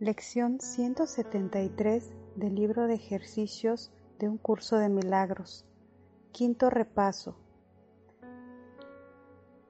Lección 0.00 0.60
173 0.60 2.12
del 2.36 2.54
libro 2.54 2.86
de 2.86 2.94
ejercicios 2.94 3.90
de 4.20 4.28
un 4.28 4.38
curso 4.38 4.76
de 4.76 4.88
milagros. 4.88 5.66
Quinto 6.30 6.70
repaso. 6.70 7.36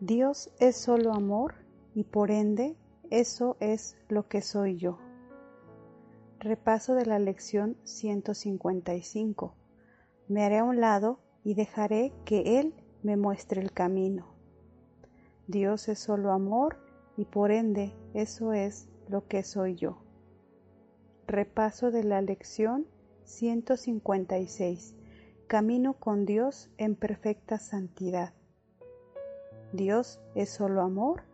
Dios 0.01 0.53
es 0.61 0.77
solo 0.77 1.15
amor 1.15 1.55
y 1.95 2.05
por 2.05 2.31
ende 2.31 2.77
eso 3.09 3.57
es 3.59 3.97
lo 4.11 4.29
que 4.29 4.43
soy 4.43 4.77
yo. 4.77 4.98
Repaso 6.41 6.95
de 6.95 7.07
la 7.07 7.19
lección 7.19 7.79
155. 7.85 9.55
Me 10.29 10.45
haré 10.45 10.59
a 10.59 10.65
un 10.65 10.79
lado 10.79 11.20
y 11.42 11.55
dejaré 11.55 12.13
que 12.27 12.61
Él 12.61 12.75
me 13.03 13.17
muestre 13.17 13.63
el 13.63 13.73
camino. 13.73 14.27
Dios 15.47 15.89
es 15.89 15.98
solo 15.98 16.33
amor 16.33 16.77
y 17.17 17.25
por 17.25 17.51
ende 17.51 17.95
eso 18.13 18.53
es 18.53 18.91
lo 19.09 19.27
que 19.27 19.42
soy 19.42 19.75
yo. 19.75 20.03
Repaso 21.29 21.91
de 21.91 22.05
la 22.05 22.23
lección 22.23 22.87
156. 23.25 24.95
Camino 25.47 25.93
con 25.93 26.25
Dios 26.25 26.70
en 26.79 26.95
perfecta 26.95 27.59
santidad. 27.59 28.33
Dios 29.75 30.20
es 30.35 30.48
solo 30.48 30.81
amor 30.81 31.25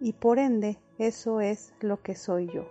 y 0.00 0.12
por 0.12 0.38
ende 0.38 0.78
eso 0.96 1.40
es 1.40 1.74
lo 1.80 2.00
que 2.02 2.14
soy 2.14 2.46
yo. 2.54 2.68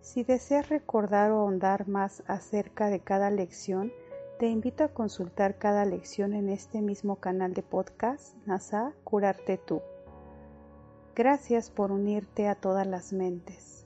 Si 0.00 0.24
deseas 0.24 0.70
recordar 0.70 1.30
o 1.30 1.42
ahondar 1.42 1.86
más 1.86 2.24
acerca 2.26 2.88
de 2.88 2.98
cada 2.98 3.30
lección, 3.30 3.92
te 4.40 4.48
invito 4.48 4.82
a 4.82 4.92
consultar 4.92 5.56
cada 5.56 5.84
lección 5.84 6.32
en 6.34 6.48
este 6.48 6.82
mismo 6.82 7.20
canal 7.20 7.54
de 7.54 7.62
podcast 7.62 8.34
NASA 8.44 8.92
Curarte 9.04 9.56
Tú. 9.56 9.82
Gracias 11.14 11.70
por 11.70 11.92
unirte 11.92 12.48
a 12.48 12.56
todas 12.56 12.88
las 12.88 13.12
mentes. 13.12 13.85